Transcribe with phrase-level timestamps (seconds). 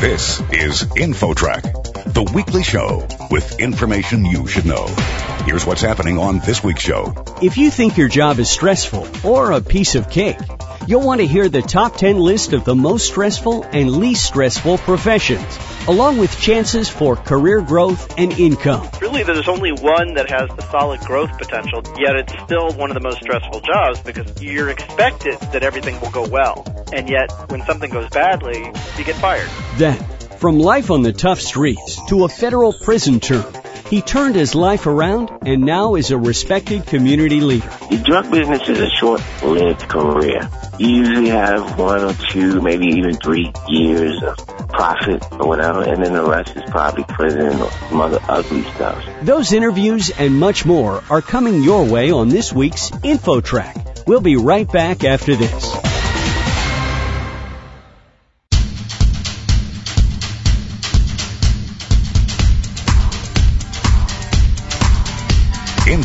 [0.00, 4.86] This is InfoTrack, the weekly show with information you should know.
[5.44, 7.14] Here's what's happening on this week's show.
[7.42, 10.38] If you think your job is stressful or a piece of cake,
[10.88, 14.78] you'll want to hear the top 10 list of the most stressful and least stressful
[14.78, 18.88] professions, along with chances for career growth and income.
[18.98, 22.94] Really, there's only one that has the solid growth potential, yet it's still one of
[22.94, 26.64] the most stressful jobs because you're expected that everything will go well.
[26.90, 28.58] And yet, when something goes badly,
[28.96, 29.50] you get fired.
[29.76, 30.02] Then,
[30.38, 33.44] from life on the tough streets to a federal prison term,
[33.88, 37.68] he turned his life around and now is a respected community leader.
[37.90, 40.48] The drug business is a short-lived career.
[40.78, 44.36] You usually have one or two, maybe even three years of
[44.68, 49.02] profit or whatever, and then the rest is probably prison or some other ugly stuff.
[49.22, 54.06] Those interviews and much more are coming your way on this week's InfoTrack.
[54.06, 55.87] We'll be right back after this.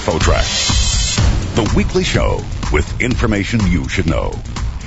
[0.04, 4.34] InfoTrack, the weekly show with information you should know.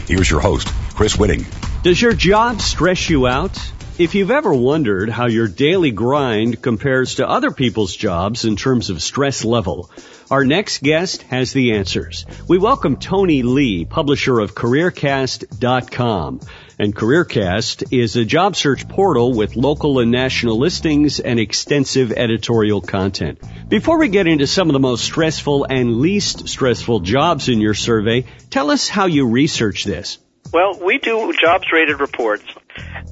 [0.06, 1.46] Here's your host, Chris Whitting.
[1.82, 3.58] Does your job stress you out?
[3.98, 8.90] If you've ever wondered how your daily grind compares to other people's jobs in terms
[8.90, 9.90] of stress level,
[10.30, 12.26] our next guest has the answers.
[12.46, 16.40] We welcome Tony Lee, publisher of CareerCast.com.
[16.78, 22.82] And CareerCast is a job search portal with local and national listings and extensive editorial
[22.82, 23.40] content.
[23.66, 27.72] Before we get into some of the most stressful and least stressful jobs in your
[27.72, 30.18] survey, tell us how you research this.
[30.52, 32.44] Well, we do jobs rated reports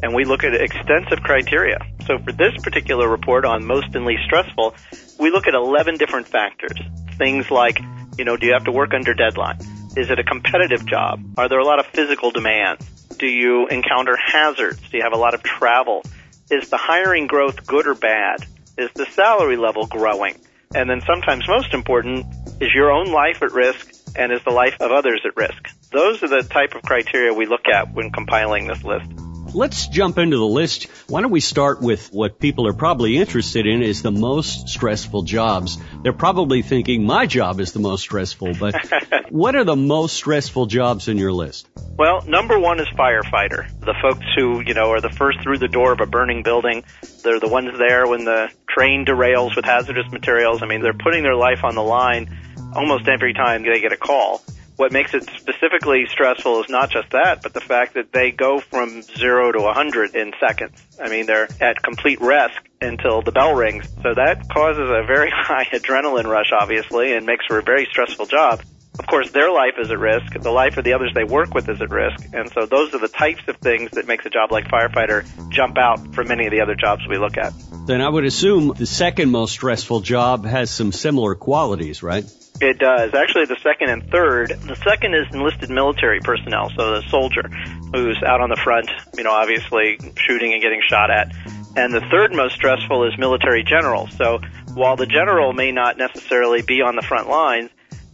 [0.02, 1.78] and we look at extensive criteria.
[2.06, 4.74] So for this particular report on most and least stressful,
[5.18, 6.78] we look at 11 different factors.
[7.16, 7.80] Things like,
[8.18, 9.58] you know, do you have to work under deadline?
[9.96, 11.24] Is it a competitive job?
[11.38, 12.84] Are there a lot of physical demands?
[13.18, 14.80] Do you encounter hazards?
[14.90, 16.02] Do you have a lot of travel?
[16.50, 18.44] Is the hiring growth good or bad?
[18.76, 20.38] Is the salary level growing?
[20.74, 22.26] And then sometimes most important,
[22.60, 25.68] is your own life at risk and is the life of others at risk?
[25.92, 29.08] Those are the type of criteria we look at when compiling this list.
[29.52, 30.86] Let's jump into the list.
[31.08, 35.22] Why don't we start with what people are probably interested in is the most stressful
[35.22, 35.78] jobs.
[36.02, 38.74] They're probably thinking my job is the most stressful, but
[39.30, 41.68] what are the most stressful jobs in your list?
[41.96, 43.68] Well, number one is firefighter.
[43.80, 46.84] The folks who, you know, are the first through the door of a burning building.
[47.22, 50.62] They're the ones there when the train derails with hazardous materials.
[50.62, 52.36] I mean, they're putting their life on the line
[52.74, 54.42] almost every time they get a call
[54.76, 58.60] what makes it specifically stressful is not just that, but the fact that they go
[58.60, 60.80] from zero to a 100 in seconds.
[61.00, 63.88] I mean, they're at complete rest until the bell rings.
[64.02, 68.26] So that causes a very high adrenaline rush, obviously, and makes for a very stressful
[68.26, 68.62] job.
[68.96, 70.38] Of course, their life is at risk.
[70.38, 72.28] The life of the others they work with is at risk.
[72.32, 75.78] And so those are the types of things that makes a job like firefighter jump
[75.78, 77.52] out from many of the other jobs we look at.
[77.86, 82.24] Then I would assume the second most stressful job has some similar qualities, right?
[82.60, 83.14] It does.
[83.14, 84.50] Actually, the second and third.
[84.50, 87.48] The second is enlisted military personnel, so the soldier
[87.92, 91.34] who's out on the front, you know, obviously shooting and getting shot at.
[91.76, 94.16] And the third most stressful is military generals.
[94.16, 94.38] So
[94.74, 97.70] while the general may not necessarily be on the front lines,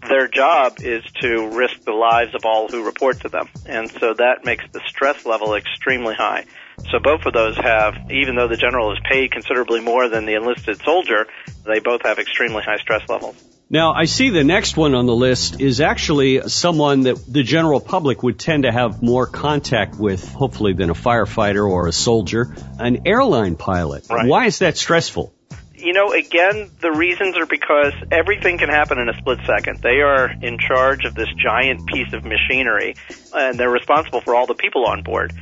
[0.08, 3.50] their job is to risk the lives of all who report to them.
[3.66, 6.46] And so that makes the stress level extremely high.
[6.90, 10.34] So both of those have, even though the general is paid considerably more than the
[10.34, 11.26] enlisted soldier,
[11.66, 13.36] they both have extremely high stress levels.
[13.72, 17.78] Now, I see the next one on the list is actually someone that the general
[17.78, 22.52] public would tend to have more contact with, hopefully, than a firefighter or a soldier,
[22.80, 24.08] an airline pilot.
[24.10, 24.26] Right.
[24.26, 25.32] Why is that stressful?
[25.76, 29.78] You know, again, the reasons are because everything can happen in a split second.
[29.78, 32.96] They are in charge of this giant piece of machinery,
[33.32, 35.32] and they're responsible for all the people on board.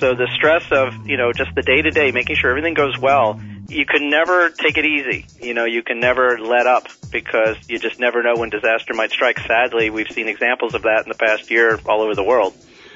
[0.00, 2.98] So the stress of, you know, just the day to day, making sure everything goes
[2.98, 5.26] well, you can never take it easy.
[5.40, 9.10] You know, you can never let up because you just never know when disaster might
[9.10, 9.38] strike.
[9.40, 12.54] Sadly, we've seen examples of that in the past year all over the world.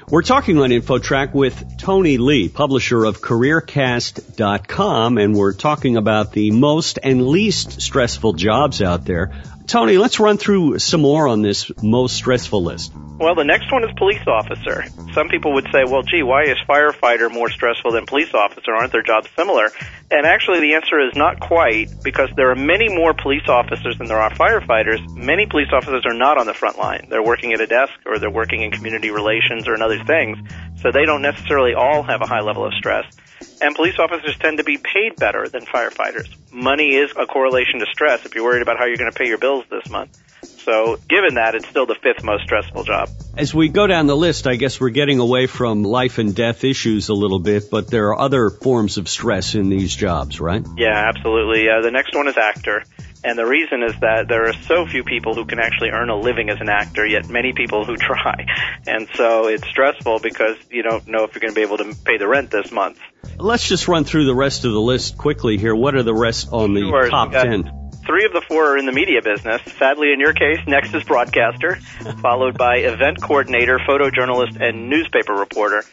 [0.09, 6.49] We're talking on InfoTrack with Tony Lee, publisher of CareerCast.com, and we're talking about the
[6.49, 9.31] most and least stressful jobs out there.
[9.67, 12.91] Tony, let's run through some more on this most stressful list.
[13.19, 14.85] Well, the next one is police officer.
[15.13, 18.73] Some people would say, well, gee, why is firefighter more stressful than police officer?
[18.73, 19.69] Aren't their jobs similar?
[20.11, 24.07] And actually, the answer is not quite because there are many more police officers than
[24.07, 25.07] there are firefighters.
[25.15, 27.07] Many police officers are not on the front line.
[27.09, 30.39] They're working at a desk or they're working in community relations or in other things.
[30.81, 33.05] So they don't necessarily all have a high level of stress.
[33.61, 36.27] And police officers tend to be paid better than firefighters.
[36.51, 39.27] Money is a correlation to stress if you're worried about how you're going to pay
[39.27, 40.17] your bills this month.
[40.63, 43.09] So given that, it's still the fifth most stressful job.
[43.37, 46.63] As we go down the list, I guess we're getting away from life and death
[46.63, 50.65] issues a little bit, but there are other forms of stress in these jobs, right?
[50.77, 51.69] Yeah, absolutely.
[51.69, 52.83] Uh, the next one is actor.
[53.23, 56.15] And the reason is that there are so few people who can actually earn a
[56.15, 58.45] living as an actor, yet many people who try.
[58.87, 61.95] And so it's stressful because you don't know if you're going to be able to
[62.05, 62.97] pay the rent this month.
[63.37, 65.75] Let's just run through the rest of the list quickly here.
[65.75, 67.78] What are the rest on the Sure, top got 10?
[68.09, 69.61] Three of the four are in the media business.
[69.77, 71.75] Sadly, in your case, next is broadcaster,
[72.23, 75.83] followed by event coordinator, photojournalist, and newspaper reporter.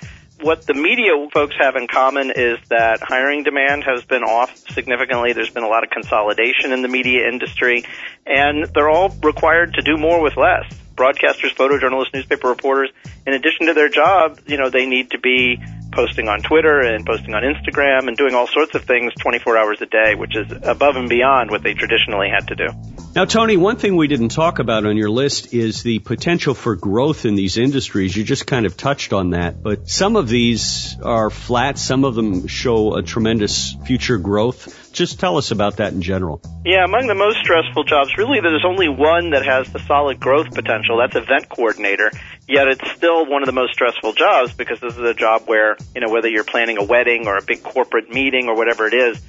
[0.41, 5.35] What the media folks have in common is that hiring demand has been off significantly.
[5.35, 7.85] There's been a lot of consolidation in the media industry,
[8.25, 10.65] and they're all required to do more with less.
[10.95, 12.89] Broadcasters, photojournalists, newspaper reporters,
[13.27, 15.59] in addition to their job, you know, they need to be
[15.97, 19.81] posting on Twitter and posting on Instagram and doing all sorts of things 24 hours
[19.81, 22.69] a day, which is above and beyond what they traditionally had to do.
[23.15, 26.77] Now, Tony, one thing we didn't talk about on your list is the potential for
[26.77, 28.15] growth in these industries.
[28.15, 31.79] You just kind of touched on that, but some of these are flat.
[31.79, 34.86] Some of them show a tremendous future growth.
[34.97, 36.41] Just tell us about that in general.
[36.65, 40.55] Yeah, among the most stressful jobs, really there's only one that has the solid growth
[40.55, 40.97] potential.
[40.97, 42.11] That's event coordinator.
[42.49, 45.77] Yet it's still one of the most stressful jobs because this is a job where,
[45.95, 48.95] you know, whether you're planning a wedding or a big corporate meeting or whatever it
[48.95, 49.21] is,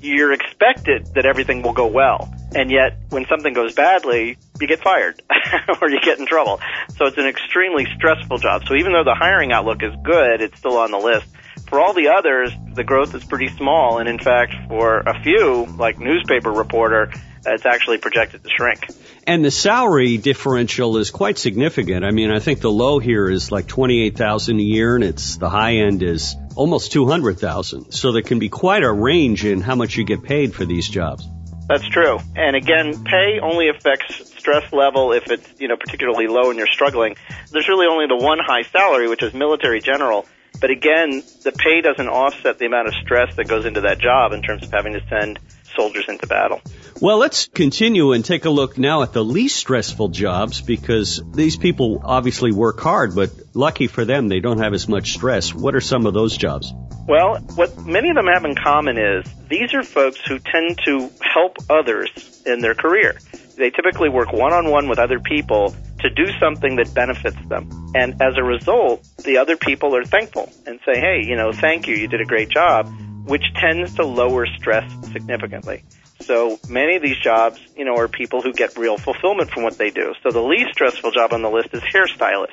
[0.00, 2.32] you're expected that everything will go well.
[2.54, 5.20] And yet, when something goes badly, you get fired
[5.80, 6.60] or you get in trouble.
[6.98, 8.62] So it's an extremely stressful job.
[8.68, 11.26] So even though the hiring outlook is good, it's still on the list.
[11.68, 13.98] For all the others, the growth is pretty small.
[13.98, 17.12] And in fact, for a few, like newspaper reporter,
[17.44, 18.86] it's actually projected to shrink.
[19.26, 22.04] And the salary differential is quite significant.
[22.04, 25.50] I mean, I think the low here is like 28,000 a year and it's the
[25.50, 27.92] high end is almost 200,000.
[27.92, 30.88] So there can be quite a range in how much you get paid for these
[30.88, 31.26] jobs.
[31.68, 32.20] That's true.
[32.36, 36.68] And again, pay only affects stress level if it's, you know, particularly low and you're
[36.68, 37.16] struggling.
[37.50, 40.26] There's really only the one high salary, which is military general.
[40.60, 44.32] But again, the pay doesn't offset the amount of stress that goes into that job
[44.32, 45.38] in terms of having to send
[45.76, 46.60] soldiers into battle.
[47.00, 51.56] Well, let's continue and take a look now at the least stressful jobs because these
[51.56, 55.54] people obviously work hard, but lucky for them, they don't have as much stress.
[55.54, 56.72] What are some of those jobs?
[57.06, 61.10] Well, what many of them have in common is these are folks who tend to
[61.20, 63.18] help others in their career.
[63.56, 67.85] They typically work one on one with other people to do something that benefits them.
[67.96, 71.86] And as a result, the other people are thankful and say, hey, you know, thank
[71.86, 72.92] you, you did a great job,
[73.24, 75.82] which tends to lower stress significantly.
[76.20, 79.78] So many of these jobs, you know, are people who get real fulfillment from what
[79.78, 80.12] they do.
[80.22, 82.52] So the least stressful job on the list is hairstylist.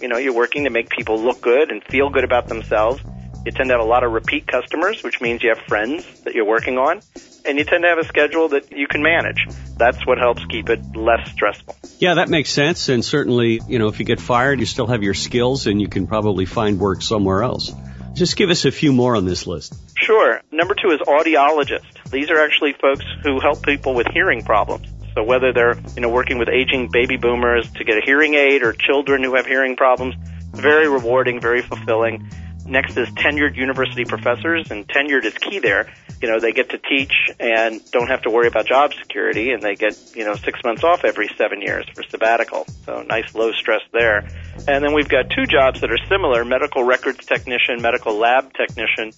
[0.00, 3.02] You know, you're working to make people look good and feel good about themselves.
[3.48, 6.34] You tend to have a lot of repeat customers, which means you have friends that
[6.34, 7.00] you're working on,
[7.46, 9.46] and you tend to have a schedule that you can manage.
[9.78, 11.74] That's what helps keep it less stressful.
[11.98, 12.90] Yeah, that makes sense.
[12.90, 15.88] And certainly, you know, if you get fired, you still have your skills and you
[15.88, 17.72] can probably find work somewhere else.
[18.12, 19.74] Just give us a few more on this list.
[19.96, 20.42] Sure.
[20.52, 22.10] Number two is audiologist.
[22.10, 24.88] These are actually folks who help people with hearing problems.
[25.14, 28.62] So whether they're, you know, working with aging baby boomers to get a hearing aid
[28.62, 30.16] or children who have hearing problems,
[30.52, 32.28] very rewarding, very fulfilling.
[32.68, 35.90] Next is tenured university professors, and tenured is key there.
[36.20, 39.62] You know, they get to teach and don't have to worry about job security, and
[39.62, 42.66] they get, you know, six months off every seven years for sabbatical.
[42.84, 44.28] So nice low stress there.
[44.66, 49.12] And then we've got two jobs that are similar, medical records technician, medical lab technician.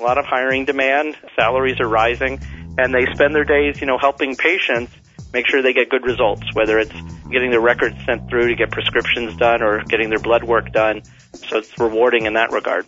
[0.00, 2.40] A lot of hiring demand, salaries are rising,
[2.76, 4.92] and they spend their days, you know, helping patients
[5.32, 6.92] make sure they get good results, whether it's
[7.30, 11.02] getting their records sent through to get prescriptions done or getting their blood work done.
[11.34, 12.86] So it's rewarding in that regard.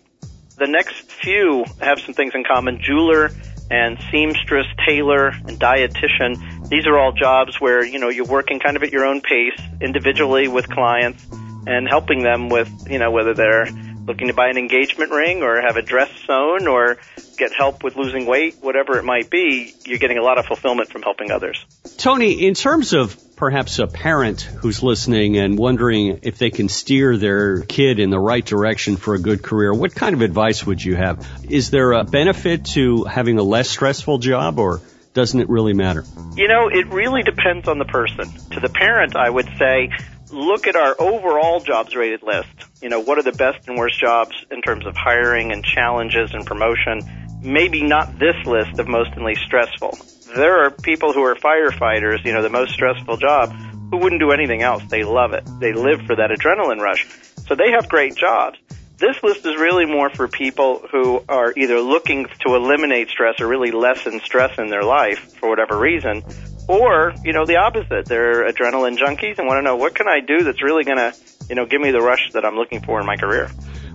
[0.59, 2.81] The next few have some things in common.
[2.83, 3.31] Jeweler
[3.71, 6.69] and seamstress, tailor, and dietitian.
[6.69, 9.59] These are all jobs where, you know, you're working kind of at your own pace,
[9.81, 11.25] individually with clients,
[11.67, 13.67] and helping them with, you know, whether they're
[14.07, 16.97] looking to buy an engagement ring or have a dress sewn or
[17.37, 20.91] get help with losing weight, whatever it might be, you're getting a lot of fulfillment
[20.91, 21.63] from helping others.
[21.99, 27.17] Tony, in terms of perhaps a parent who's listening and wondering if they can steer
[27.17, 30.85] their kid in the right direction for a good career, what kind of advice would
[30.85, 31.25] you have?
[31.49, 34.81] Is there a benefit to having a less stressful job or
[35.15, 36.05] doesn't it really matter?
[36.35, 38.29] You know, it really depends on the person.
[38.51, 39.91] To the parent, I would say,
[40.33, 42.49] look at our overall jobs rated list.
[42.83, 46.35] You know, what are the best and worst jobs in terms of hiring and challenges
[46.35, 47.03] and promotion?
[47.43, 49.99] Maybe not this list of most and least stressful.
[50.35, 53.53] There are people who are firefighters, you know, the most stressful job,
[53.91, 54.83] who wouldn't do anything else.
[54.89, 55.49] They love it.
[55.61, 57.07] They live for that adrenaline rush.
[57.47, 58.59] So they have great jobs.
[58.99, 63.47] This list is really more for people who are either looking to eliminate stress or
[63.47, 66.25] really lessen stress in their life for whatever reason,
[66.69, 68.07] or you know the opposite.
[68.07, 71.15] They're adrenaline junkies and want to know what can I do that's really going to
[71.49, 73.49] you know give me the rush that I'm looking for in my career.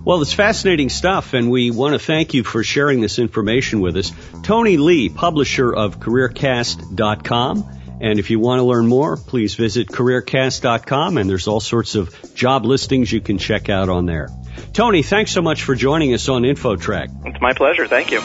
[0.04, 3.96] Well, it's fascinating stuff, and we want to thank you for sharing this information with
[3.96, 4.12] us.
[4.42, 7.70] Tony Lee, publisher of CareerCast.com.
[8.00, 12.34] And if you want to learn more, please visit CareerCast.com, and there's all sorts of
[12.34, 14.28] job listings you can check out on there.
[14.74, 17.26] Tony, thanks so much for joining us on InfoTrack.
[17.26, 17.86] It's my pleasure.
[17.86, 18.20] Thank you.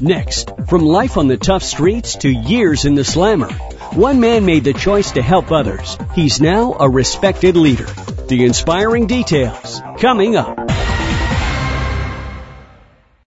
[0.00, 3.50] Next, from life on the tough streets to years in the slammer,
[3.94, 5.96] one man made the choice to help others.
[6.14, 7.86] He's now a respected leader.
[8.34, 10.63] The inspiring details coming up.